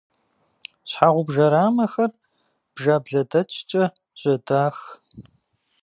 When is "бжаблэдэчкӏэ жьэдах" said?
2.73-4.77